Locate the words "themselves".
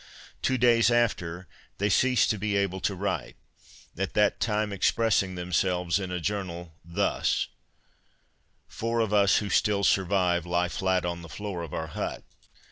5.35-5.99